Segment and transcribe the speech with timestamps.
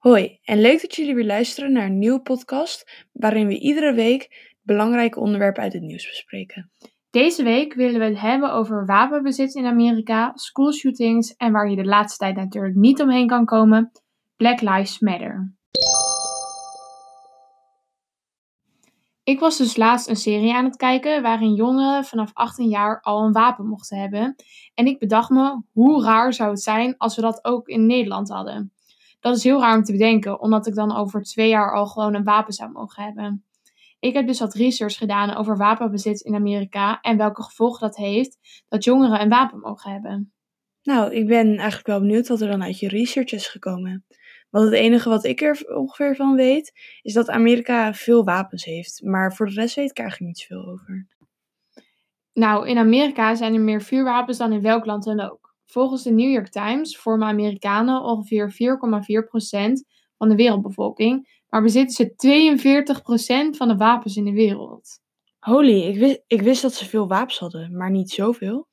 [0.00, 4.54] Hoi en leuk dat jullie weer luisteren naar een nieuwe podcast waarin we iedere week
[4.62, 6.70] belangrijke onderwerpen uit het nieuws bespreken.
[7.10, 11.84] Deze week willen we het hebben over wapenbezit in Amerika, schoolshootings en waar je de
[11.84, 13.90] laatste tijd natuurlijk niet omheen kan komen,
[14.36, 15.54] Black Lives Matter.
[19.22, 23.24] Ik was dus laatst een serie aan het kijken waarin jongeren vanaf 18 jaar al
[23.24, 24.34] een wapen mochten hebben.
[24.74, 28.28] En ik bedacht me, hoe raar zou het zijn als we dat ook in Nederland
[28.28, 28.72] hadden?
[29.20, 32.14] Dat is heel raar om te bedenken, omdat ik dan over twee jaar al gewoon
[32.14, 33.44] een wapen zou mogen hebben.
[33.98, 38.38] Ik heb dus wat research gedaan over wapenbezit in Amerika en welke gevolgen dat heeft
[38.68, 40.32] dat jongeren een wapen mogen hebben.
[40.82, 44.04] Nou, ik ben eigenlijk wel benieuwd wat er dan uit je research is gekomen.
[44.50, 49.02] Want het enige wat ik er ongeveer van weet, is dat Amerika veel wapens heeft.
[49.02, 51.06] Maar voor de rest weet ik eigenlijk niet zoveel over.
[52.32, 55.39] Nou, in Amerika zijn er meer vuurwapens dan in welk land dan ook.
[55.70, 58.56] Volgens de New York Times vormen Amerikanen ongeveer 4,4%
[60.16, 65.00] van de wereldbevolking, maar bezitten ze 42% van de wapens in de wereld.
[65.38, 68.68] Holy, ik wist, ik wist dat ze veel wapens hadden, maar niet zoveel.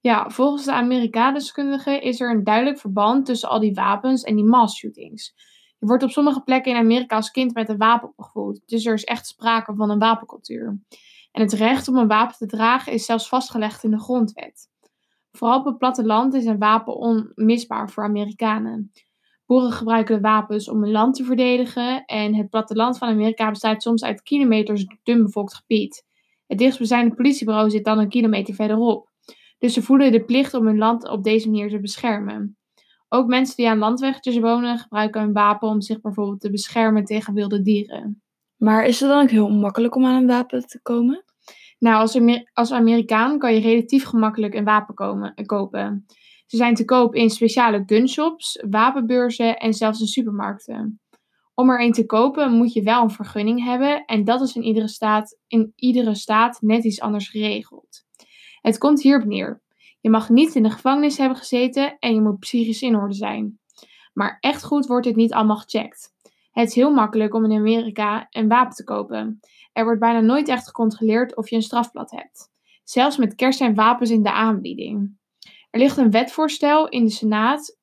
[0.00, 4.44] Ja, volgens de Amerika-deskundigen is er een duidelijk verband tussen al die wapens en die
[4.44, 5.34] mass shootings.
[5.78, 8.94] Je wordt op sommige plekken in Amerika als kind met een wapen opgevoed, dus er
[8.94, 10.80] is echt sprake van een wapencultuur.
[11.32, 14.69] En het recht om een wapen te dragen is zelfs vastgelegd in de grondwet.
[15.32, 18.92] Vooral op het platteland is een wapen onmisbaar voor Amerikanen.
[19.46, 24.04] Boeren gebruiken wapens om hun land te verdedigen en het platteland van Amerika bestaat soms
[24.04, 26.04] uit kilometers dunbevolkt gebied.
[26.46, 29.08] Het dichtstbijzijnde politiebureau zit dan een kilometer verderop.
[29.58, 32.58] Dus ze voelen de plicht om hun land op deze manier te beschermen.
[33.08, 37.34] Ook mensen die aan landwegjes wonen gebruiken een wapen om zich bijvoorbeeld te beschermen tegen
[37.34, 38.22] wilde dieren.
[38.56, 41.24] Maar is het dan ook heel makkelijk om aan een wapen te komen?
[41.80, 42.20] Nou, als,
[42.52, 46.04] als Amerikaan kan je relatief gemakkelijk een wapen komen, kopen.
[46.46, 51.00] Ze zijn te koop in speciale gunshops, wapenbeurzen en zelfs in supermarkten.
[51.54, 54.62] Om er een te kopen moet je wel een vergunning hebben en dat is in
[54.62, 58.04] iedere staat, in iedere staat net iets anders geregeld.
[58.60, 59.62] Het komt hierop neer.
[60.00, 63.58] Je mag niet in de gevangenis hebben gezeten en je moet psychisch in orde zijn.
[64.12, 66.12] Maar echt goed wordt dit niet allemaal gecheckt.
[66.50, 69.40] Het is heel makkelijk om in Amerika een wapen te kopen.
[69.80, 72.50] Er wordt bijna nooit echt gecontroleerd of je een strafblad hebt.
[72.84, 75.18] Zelfs met kerst zijn wapens in de aanbieding.
[75.70, 77.78] Er ligt een wetvoorstel in de Senaat.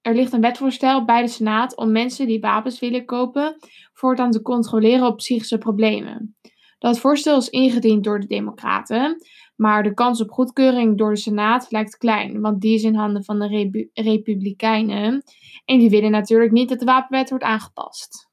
[0.00, 3.56] Er ligt een wetvoorstel bij de Senaat om mensen die wapens willen kopen
[3.92, 6.36] voortaan te controleren op psychische problemen.
[6.78, 9.16] Dat voorstel is ingediend door de Democraten,
[9.56, 13.24] maar de kans op goedkeuring door de Senaat lijkt klein, want die is in handen
[13.24, 15.22] van de Republikeinen.
[15.64, 18.27] En die willen natuurlijk niet dat de wapenwet wordt aangepast.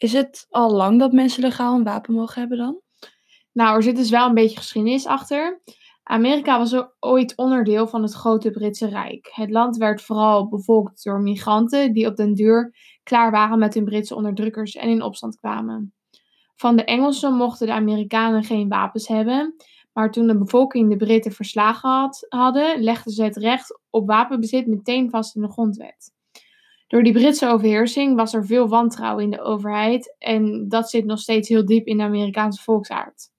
[0.00, 2.80] Is het al lang dat mensen legaal een wapen mogen hebben dan?
[3.52, 5.62] Nou, er zit dus wel een beetje geschiedenis achter.
[6.02, 9.30] Amerika was ooit onderdeel van het grote Britse Rijk.
[9.32, 13.84] Het land werd vooral bevolkt door migranten die op den duur klaar waren met hun
[13.84, 15.94] Britse onderdrukkers en in opstand kwamen.
[16.56, 19.54] Van de Engelsen mochten de Amerikanen geen wapens hebben,
[19.92, 24.66] maar toen de bevolking de Britten verslagen had, hadden, legden ze het recht op wapenbezit
[24.66, 26.18] meteen vast in de grondwet.
[26.90, 31.18] Door die Britse overheersing was er veel wantrouwen in de overheid en dat zit nog
[31.18, 33.30] steeds heel diep in de Amerikaanse volksaard.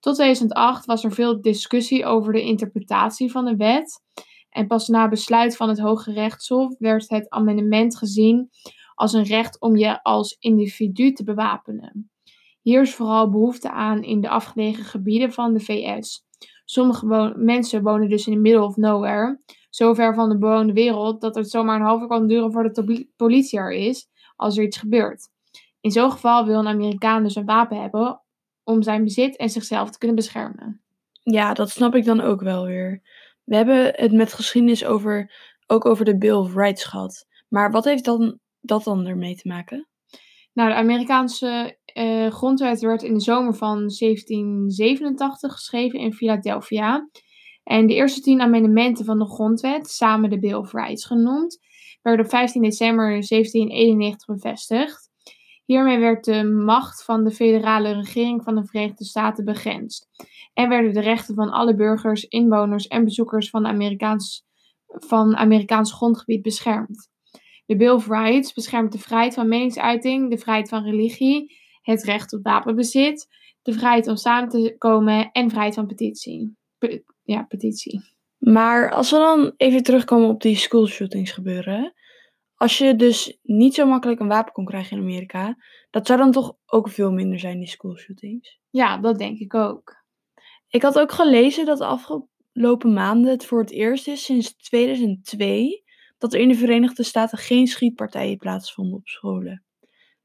[0.00, 4.02] Tot 2008 was er veel discussie over de interpretatie van de wet.
[4.50, 8.50] En pas na besluit van het Hoge Rechtshof werd het amendement gezien
[8.94, 12.10] als een recht om je als individu te bewapenen.
[12.60, 16.24] Hier is vooral behoefte aan in de afgelegen gebieden van de VS.
[16.64, 19.40] Sommige mensen wonen dus in the middle of nowhere,
[19.74, 23.08] zo ver van de bewoonde wereld dat het zomaar een halve kan duren voordat de
[23.16, 25.28] politie er is als er iets gebeurt.
[25.80, 28.22] In zo'n geval wil een Amerikaan dus een wapen hebben
[28.64, 30.82] om zijn bezit en zichzelf te kunnen beschermen.
[31.22, 33.02] Ja, dat snap ik dan ook wel weer.
[33.44, 35.32] We hebben het met geschiedenis over,
[35.66, 37.26] ook over de Bill of Rights gehad.
[37.48, 39.88] Maar wat heeft dan, dat dan ermee te maken?
[40.52, 47.08] Nou, de Amerikaanse uh, grondwet werd in de zomer van 1787 geschreven in Philadelphia.
[47.64, 51.58] En de eerste tien amendementen van de grondwet, samen de Bill of Rights genoemd,
[52.02, 55.10] werden op 15 december 1791 bevestigd.
[55.64, 60.08] Hiermee werd de macht van de federale regering van de Verenigde Staten begrensd
[60.54, 64.44] en werden de rechten van alle burgers, inwoners en bezoekers van, Amerikaans,
[64.86, 67.10] van Amerikaans grondgebied beschermd.
[67.66, 72.32] De Bill of Rights beschermt de vrijheid van meningsuiting, de vrijheid van religie, het recht
[72.32, 73.28] op wapenbezit,
[73.62, 76.56] de vrijheid om samen te komen en vrijheid van petitie.
[77.32, 78.00] Ja, petitie.
[78.38, 81.94] Maar als we dan even terugkomen op die schoolshootings gebeuren.
[82.54, 85.56] Als je dus niet zo makkelijk een wapen kon krijgen in Amerika,
[85.90, 88.60] dat zou dan toch ook veel minder zijn, die schoolshootings?
[88.70, 90.04] Ja, dat denk ik ook.
[90.68, 95.84] Ik had ook gelezen dat de afgelopen maanden het voor het eerst is sinds 2002
[96.18, 99.64] dat er in de Verenigde Staten geen schietpartijen plaatsvonden op scholen.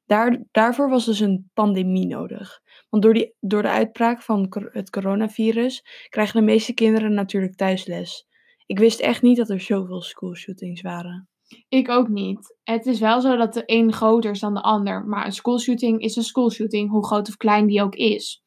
[0.07, 2.61] Daar, daarvoor was dus een pandemie nodig.
[2.89, 8.27] Want door, die, door de uitbraak van het coronavirus krijgen de meeste kinderen natuurlijk thuisles.
[8.65, 11.29] Ik wist echt niet dat er zoveel schoolshootings waren.
[11.69, 12.57] Ik ook niet.
[12.63, 16.01] Het is wel zo dat de een groter is dan de ander, maar een schoolshooting
[16.01, 18.43] is een schoolshooting, hoe groot of klein die ook is.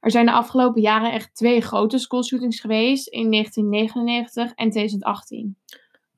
[0.00, 5.58] Er zijn de afgelopen jaren echt twee grote schoolshootings geweest, in 1999 en 2018.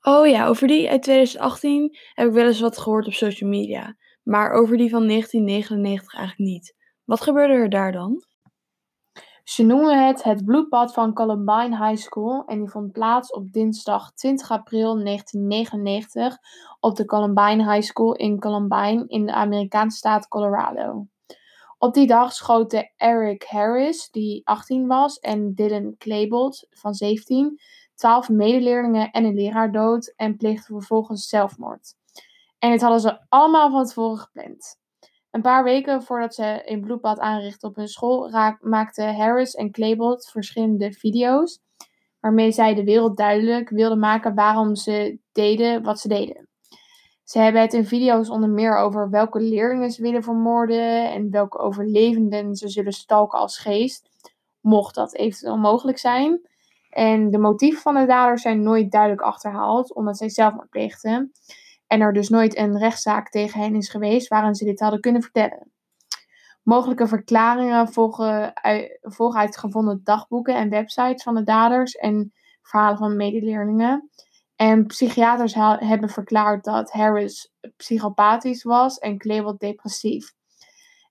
[0.01, 3.95] Oh ja, over die uit 2018 heb ik wel eens wat gehoord op social media,
[4.29, 6.75] maar over die van 1999 eigenlijk niet.
[7.05, 8.23] Wat gebeurde er daar dan?
[9.43, 14.13] Ze noemen het het bloedbad van Columbine High School en die vond plaats op dinsdag
[14.13, 16.37] 20 april 1999
[16.79, 21.07] op de Columbine High School in Columbine in de Amerikaanse staat Colorado.
[21.77, 27.59] Op die dag schoten Eric Harris, die 18 was, en Dylan Klebold van 17,
[27.95, 31.98] 12 medeleerlingen en een leraar dood en pleegden vervolgens zelfmoord.
[32.59, 34.77] En dit hadden ze allemaal van tevoren gepland.
[35.31, 38.29] Een paar weken voordat ze een bloedbad aanrichtten op hun school,
[38.61, 41.59] maakten Harris en Klebold verschillende video's
[42.19, 46.47] waarmee zij de wereld duidelijk wilden maken waarom ze deden wat ze deden.
[47.23, 51.57] Ze hebben het in video's onder meer over welke leerlingen ze willen vermoorden en welke
[51.57, 54.09] overlevenden ze zullen stalken als geest,
[54.59, 56.47] mocht dat eventueel mogelijk zijn.
[56.89, 61.31] En de motieven van de daders zijn nooit duidelijk achterhaald, omdat zij zelfmoord pleegden
[61.89, 65.21] en er dus nooit een rechtszaak tegen hen is geweest waarin ze dit hadden kunnen
[65.21, 65.71] vertellen.
[66.63, 68.55] Mogelijke verklaringen volgen
[69.33, 74.09] uit, gevonden dagboeken en websites van de daders en verhalen van medeleerlingen.
[74.55, 80.33] En psychiaters hebben verklaard dat Harris psychopathisch was en Klebold depressief.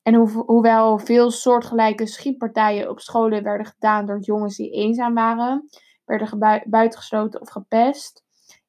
[0.03, 5.69] En hoewel veel soortgelijke schietpartijen op scholen werden gedaan door jongens die eenzaam waren,
[6.05, 8.25] werden buitengesloten of gepest,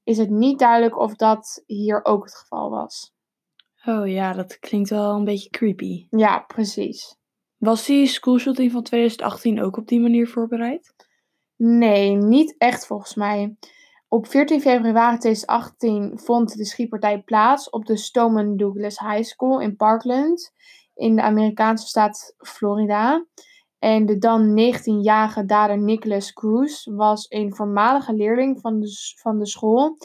[0.10, 3.14] is het niet duidelijk of dat hier ook het geval was.
[3.86, 6.08] Oh ja, dat klinkt wel een beetje creepy.
[6.10, 7.18] Ja, precies.
[7.58, 10.94] Was die schoolshooting van 2018 ook op die manier voorbereid?
[11.56, 13.56] Nee, niet echt volgens mij.
[14.08, 19.76] Op 14 februari 2018 vond de schietpartij plaats op de Stoneman Douglas High School in
[19.76, 20.54] Parkland
[20.94, 23.26] in de Amerikaanse staat Florida.
[23.80, 29.48] En de dan 19-jarige dader Nicholas Cruz was een voormalige leerling van de, van de
[29.48, 29.98] school,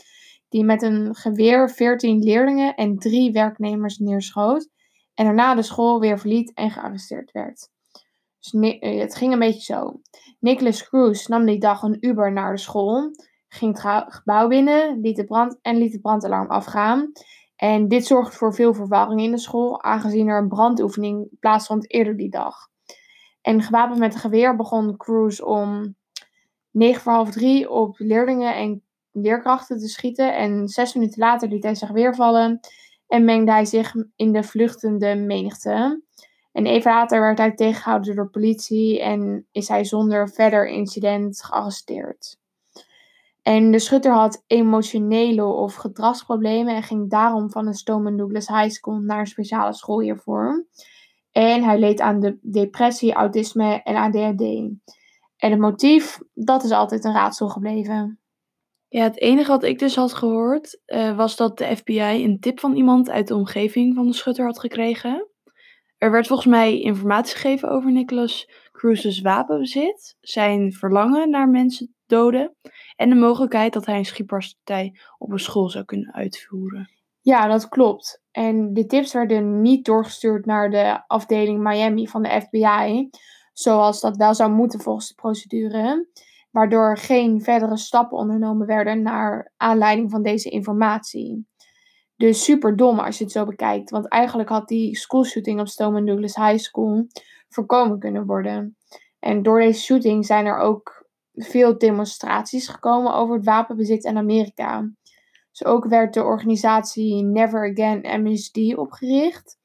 [0.49, 4.69] die met een geweer 14 leerlingen en drie werknemers neerschoot
[5.15, 7.69] en daarna de school weer verliet en gearresteerd werd.
[8.41, 10.00] Dus eh, het ging een beetje zo.
[10.41, 13.11] Nicholas Cruz nam die dag een Uber naar de school,
[13.49, 17.12] ging het gebouw binnen liet de brand en liet het brandalarm afgaan.
[17.56, 22.17] En dit zorgde voor veel verwarring in de school, aangezien er een brandoefening plaatsvond eerder
[22.17, 22.73] die dag.
[23.44, 25.96] En gewapend met een geweer begon Cruz om
[26.70, 28.82] 9 voor half drie op leerlingen en
[29.12, 30.37] leerkrachten te schieten.
[30.37, 32.61] En zes minuten later liet hij zich weer vallen
[33.08, 36.02] en mengde hij zich in de vluchtende menigte.
[36.52, 42.38] En even later werd hij tegengehouden door politie en is hij zonder verder incident gearresteerd.
[43.43, 48.70] En de schutter had emotionele of gedragsproblemen en ging daarom van de Stoneman Douglas High
[48.70, 50.67] School naar een speciale school hiervoor.
[51.36, 54.40] En hij leed aan de depressie, autisme en ADHD.
[55.36, 58.20] En het motief, dat is altijd een raadsel gebleven.
[58.88, 62.60] Ja, het enige wat ik dus had gehoord, uh, was dat de FBI een tip
[62.60, 65.29] van iemand uit de omgeving van de schutter had gekregen.
[65.98, 72.56] Er werd volgens mij informatie gegeven over Nicholas Cruz's wapenbezit, zijn verlangen naar mensen doden
[72.96, 76.91] en de mogelijkheid dat hij een schietpartij op een school zou kunnen uitvoeren.
[77.24, 78.22] Ja, dat klopt.
[78.31, 83.10] En de tips werden niet doorgestuurd naar de afdeling Miami van de FBI,
[83.52, 86.08] zoals dat wel zou moeten volgens de procedure,
[86.50, 91.46] waardoor geen verdere stappen ondernomen werden naar aanleiding van deze informatie.
[92.16, 96.06] Dus super dom als je het zo bekijkt, want eigenlijk had die schoolshooting op Stoneman
[96.06, 97.06] Douglas High School
[97.48, 98.76] voorkomen kunnen worden.
[99.19, 104.90] En door deze shooting zijn er ook veel demonstraties gekomen over het wapenbezit in Amerika.
[105.55, 109.58] Dus ook werd de organisatie Never Again MSD opgericht.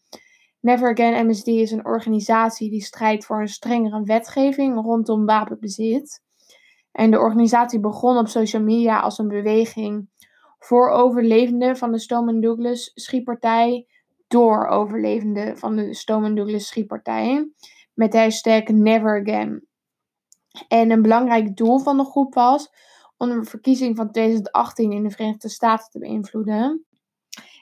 [0.60, 6.24] Never Again MSD is een organisatie die strijdt voor een strengere wetgeving rondom wapenbezit.
[6.92, 10.10] En de organisatie begon op social media als een beweging
[10.60, 13.88] voor overlevenden van de Stoneman Douglas schietpartij
[14.28, 17.50] door overlevenden van de Stoneman Douglas schietpartij
[17.94, 19.68] met de hashtag Never Again.
[20.68, 22.70] En een belangrijk doel van de groep was
[23.20, 26.86] om de verkiezing van 2018 in de Verenigde Staten te beïnvloeden.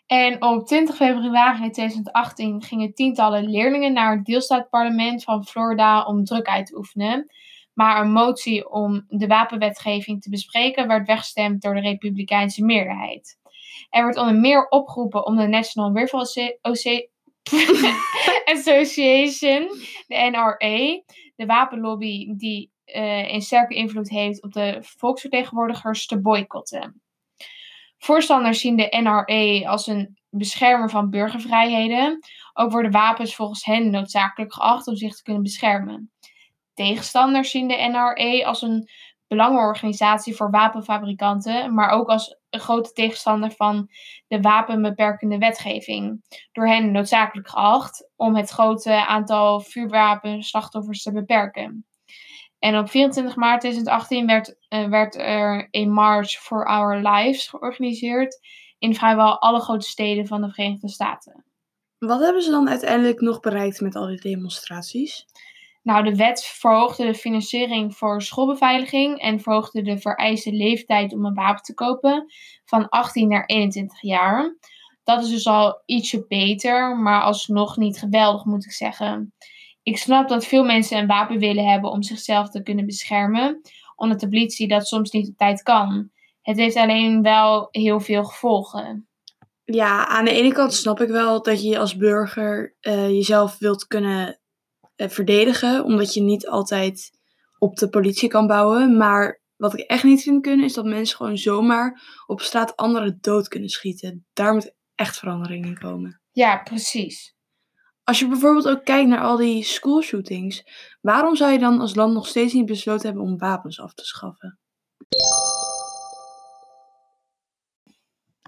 [0.06, 6.48] En op 20 februari 2018 gingen tientallen leerlingen naar het deelstaatparlement van Florida om druk
[6.48, 7.32] uit te oefenen.
[7.74, 13.38] Maar een motie om de wapenwetgeving te bespreken werd weggestemd door de Republikeinse meerderheid.
[13.90, 16.60] Er werd onder meer opgeroepen om de National Rifle
[18.56, 19.68] Association,
[20.08, 21.02] de NRA,
[21.36, 27.02] de wapenlobby die uh, een sterke invloed heeft op de volksvertegenwoordigers, te boycotten.
[27.98, 32.20] Voorstanders zien de NRA als een beschermer van burgervrijheden.
[32.54, 36.12] Ook worden wapens volgens hen noodzakelijk geacht om zich te kunnen beschermen.
[36.74, 38.90] Tegenstanders zien de NRA als een
[39.28, 43.90] belangenorganisatie voor wapenfabrikanten, maar ook als een grote tegenstander van
[44.28, 46.22] de wapenbeperkende wetgeving.
[46.52, 51.86] Door hen noodzakelijk geacht om het grote aantal vuurwapenslachtoffers te beperken.
[52.60, 58.40] En op 24 maart 2018 werd, uh, werd er een March for Our Lives georganiseerd
[58.80, 61.46] in vrijwel alle grote steden van de Verenigde Staten.
[61.98, 65.26] Wat hebben ze dan uiteindelijk nog bereikt met al die demonstraties?
[65.84, 71.34] Nou, de wet verhoogde de financiering voor schoolbeveiliging en verhoogde de vereiste leeftijd om een
[71.34, 72.26] wapen te kopen
[72.66, 74.58] van 18 naar 21 jaar.
[75.04, 79.34] Dat is dus al ietsje beter, maar alsnog niet geweldig, moet ik zeggen.
[79.88, 83.62] Ik snap dat veel mensen een wapen willen hebben om zichzelf te kunnen beschermen,
[83.96, 86.10] omdat de politie dat soms niet op tijd kan.
[86.42, 89.08] Het heeft alleen wel heel veel gevolgen.
[89.64, 93.88] Ja, aan de ene kant snap ik wel dat je als burger uh, jezelf wilt
[93.88, 94.40] kunnen
[94.96, 97.20] uh, verdedigen, omdat je niet altijd
[97.58, 98.98] op de politie kan bouwen.
[98.98, 103.18] Maar wat ik echt niet vind kunnen, is dat mensen gewoon zomaar op straat anderen
[103.22, 104.26] dood kunnen schieten.
[104.34, 106.22] Daar moet echt verandering in komen.
[106.32, 107.37] Ja, precies.
[108.08, 110.64] Als je bijvoorbeeld ook kijkt naar al die schoolshootings,
[111.02, 114.06] waarom zou je dan als land nog steeds niet besloten hebben om wapens af te
[114.06, 114.60] schaffen?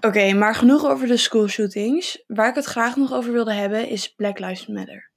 [0.06, 2.24] Oké, maar genoeg over de schoolshootings.
[2.26, 5.12] Waar ik het graag nog over wilde hebben is Black Lives Matter.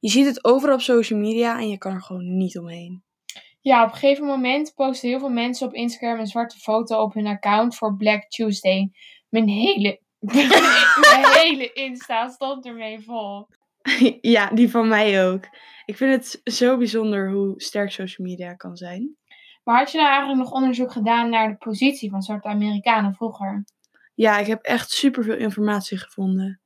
[0.00, 3.02] Je ziet het overal op social media en je kan er gewoon niet omheen.
[3.60, 7.14] Ja, op een gegeven moment posten heel veel mensen op Instagram een zwarte foto op
[7.14, 8.90] hun account voor Black Tuesday.
[9.28, 10.00] Mijn hele,
[11.10, 13.46] mijn hele Insta stond ermee vol.
[14.34, 15.48] ja, die van mij ook.
[15.84, 19.16] Ik vind het zo bijzonder hoe sterk social media kan zijn.
[19.64, 23.64] Maar had je nou eigenlijk nog onderzoek gedaan naar de positie van zwarte Amerikanen vroeger?
[24.14, 26.60] Ja, ik heb echt superveel informatie gevonden.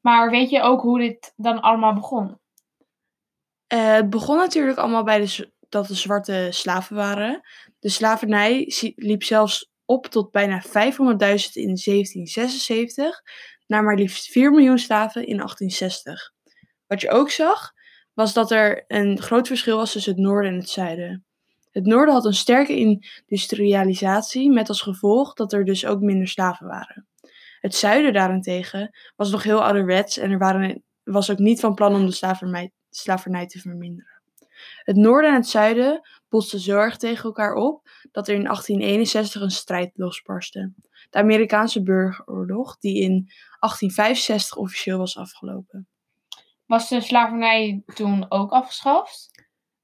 [0.00, 2.38] Maar weet je ook hoe dit dan allemaal begon?
[3.72, 7.40] Uh, het begon natuurlijk allemaal bij de, dat de zwarte slaven waren.
[7.78, 10.70] De slavernij liep zelfs op tot bijna 500.000
[11.52, 13.22] in 1776,
[13.66, 16.32] naar maar liefst 4 miljoen slaven in 1860.
[16.90, 17.72] Wat je ook zag,
[18.12, 21.24] was dat er een groot verschil was tussen het noorden en het zuiden.
[21.70, 26.66] Het noorden had een sterke industrialisatie, met als gevolg dat er dus ook minder slaven
[26.66, 27.06] waren.
[27.60, 31.94] Het zuiden daarentegen was nog heel ouderwets en er waren, was ook niet van plan
[31.94, 32.12] om de
[32.90, 34.20] slavernij, te verminderen.
[34.84, 39.42] Het noorden en het zuiden botsten zo erg tegen elkaar op dat er in 1861
[39.42, 40.72] een strijd losbarstte.
[41.10, 43.30] De Amerikaanse burgeroorlog, die in
[43.60, 45.88] 1865 officieel was afgelopen.
[46.70, 49.30] Was de slavernij toen ook afgeschaft?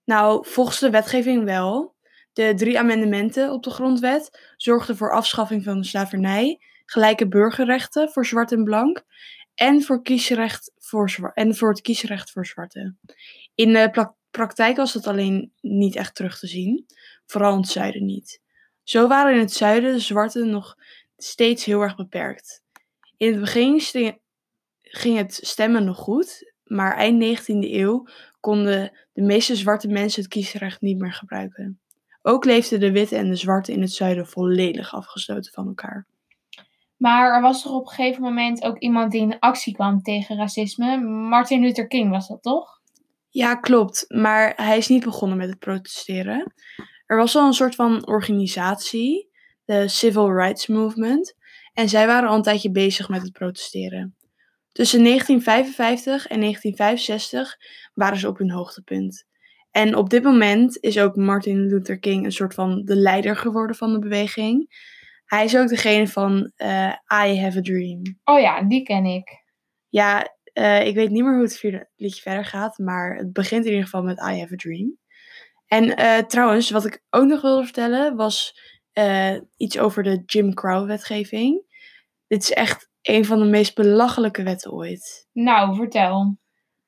[0.04, 1.94] Nou, volgens de wetgeving wel.
[2.32, 8.26] De drie amendementen op de grondwet zorgden voor afschaffing van de slavernij, gelijke burgerrechten voor
[8.26, 9.04] zwart en blank
[9.54, 12.98] en voor, kiesrecht voor, en voor het kiesrecht voor zwarten.
[13.54, 16.86] In de praktijk was dat alleen niet echt terug te zien,
[17.24, 18.40] vooral in het zuiden niet.
[18.82, 20.76] Zo waren in het zuiden de zwarten nog
[21.16, 22.62] steeds heel erg beperkt.
[23.16, 23.80] In het begin
[24.82, 28.06] ging het stemmen nog goed, maar eind 19e eeuw
[28.40, 31.80] konden de meeste zwarte mensen het kiesrecht niet meer gebruiken.
[32.22, 36.06] Ook leefden de witte en de zwarte in het zuiden volledig afgesloten van elkaar.
[36.96, 40.36] Maar er was toch op een gegeven moment ook iemand die in actie kwam tegen
[40.36, 40.96] racisme?
[41.28, 42.80] Martin Luther King was dat toch?
[43.28, 44.04] Ja, klopt.
[44.08, 46.54] Maar hij is niet begonnen met het protesteren.
[47.06, 49.30] Er was al een soort van organisatie,
[49.64, 51.34] de Civil Rights Movement.
[51.72, 54.16] En zij waren al een tijdje bezig met het protesteren.
[54.76, 57.56] Tussen 1955 en 1965
[57.94, 59.26] waren ze op hun hoogtepunt.
[59.70, 63.76] En op dit moment is ook Martin Luther King een soort van de leider geworden
[63.76, 64.68] van de beweging.
[65.24, 66.92] Hij is ook degene van uh,
[67.24, 68.02] I Have a Dream.
[68.24, 69.42] Oh ja, die ken ik.
[69.88, 73.64] Ja, uh, ik weet niet meer hoe het vierde liedje verder gaat, maar het begint
[73.64, 74.98] in ieder geval met I Have a Dream.
[75.66, 78.64] En uh, trouwens, wat ik ook nog wilde vertellen was
[79.56, 81.65] iets over de Jim Crow-wetgeving.
[82.26, 85.28] Dit is echt een van de meest belachelijke wetten ooit.
[85.32, 86.38] Nou, vertel.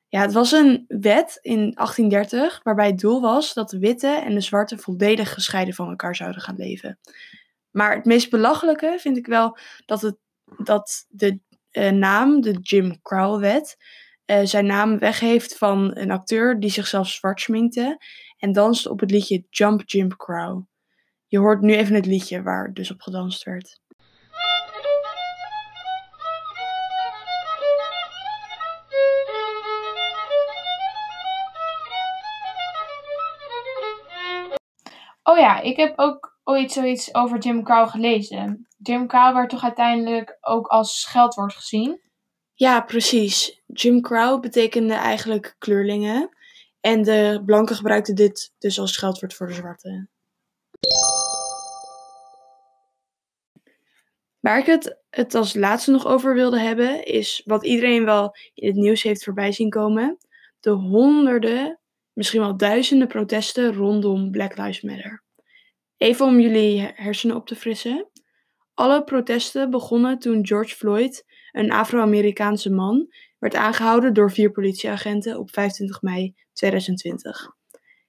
[0.09, 4.35] Ja, het was een wet in 1830 waarbij het doel was dat de witte en
[4.35, 6.99] de zwarte volledig gescheiden van elkaar zouden gaan leven.
[7.71, 10.16] Maar het meest belachelijke vind ik wel dat, het,
[10.64, 11.40] dat de
[11.73, 13.76] uh, naam, de Jim Crow-wet,
[14.26, 17.99] uh, zijn naam weggeeft van een acteur die zichzelf zwart schminkte
[18.38, 20.62] en danste op het liedje Jump Jim Crow.
[21.26, 23.80] Je hoort nu even het liedje waar dus op gedanst werd.
[35.38, 38.66] Oh ja, ik heb ook ooit zoiets over Jim Crow gelezen.
[38.76, 42.00] Jim Crow werd toch uiteindelijk ook als scheldwoord gezien?
[42.54, 43.62] Ja, precies.
[43.66, 46.28] Jim Crow betekende eigenlijk kleurlingen.
[46.80, 50.09] En de blanken gebruikten dit dus als scheldwoord voor de zwarte.
[54.40, 58.68] Waar ik het, het als laatste nog over wilde hebben, is wat iedereen wel in
[58.68, 60.18] het nieuws heeft voorbij zien komen.
[60.61, 61.80] De honderden,
[62.12, 65.26] misschien wel duizenden protesten rondom Black Lives Matter.
[65.98, 68.10] Even om jullie hersenen op te frissen.
[68.74, 75.50] Alle protesten begonnen toen George Floyd, een Afro-Amerikaanse man, werd aangehouden door vier politieagenten op
[75.50, 77.48] 25 mei 2020.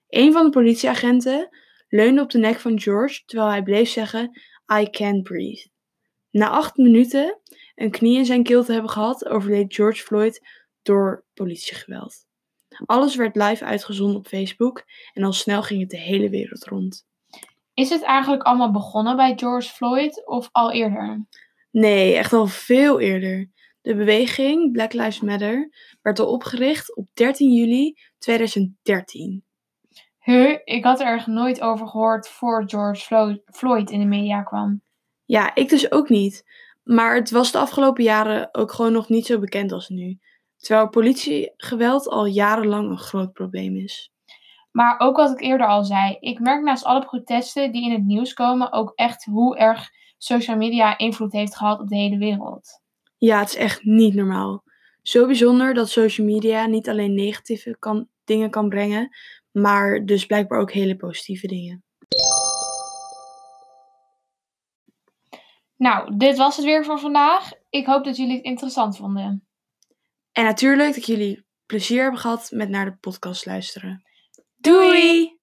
[0.08, 1.50] Een van de politieagenten
[1.88, 4.42] leunde op de nek van George terwijl hij bleef zeggen:
[4.80, 5.70] I can't breathe.
[6.32, 7.40] Na acht minuten
[7.76, 10.48] een knie in zijn keel te hebben gehad, overleed George Floyd
[10.82, 12.28] door politiegeweld.
[12.86, 17.08] Alles werd live uitgezonden op Facebook en al snel ging het de hele wereld rond.
[17.80, 21.26] Is het eigenlijk allemaal begonnen bij George Floyd of al eerder?
[21.72, 23.50] Nee, echt al veel eerder.
[23.82, 25.70] De beweging Black Lives Matter
[26.02, 29.44] werd al opgericht op 13 juli 2013.
[30.20, 34.82] Huh, ik had er nooit over gehoord voor George Floyd in de media kwam.
[35.26, 36.46] Ja, ik dus ook niet.
[36.84, 40.20] Maar het was de afgelopen jaren ook gewoon nog niet zo bekend als nu.
[40.58, 44.12] Terwijl politiegeweld al jarenlang een groot probleem is.
[44.72, 48.06] Maar ook wat ik eerder al zei, ik merk naast alle protesten die in het
[48.06, 52.82] nieuws komen ook echt hoe erg social media invloed heeft gehad op de hele wereld.
[53.18, 54.64] Ja, het is echt niet normaal.
[55.02, 59.16] Zo bijzonder dat social media niet alleen negatieve kan, dingen kan brengen,
[59.52, 61.84] maar dus blijkbaar ook hele positieve dingen.
[65.76, 67.52] Nou, dit was het weer voor vandaag.
[67.70, 69.48] Ik hoop dat jullie het interessant vonden.
[70.32, 74.04] En natuurlijk dat jullie plezier hebben gehad met naar de podcast luisteren.
[74.62, 75.39] Doei!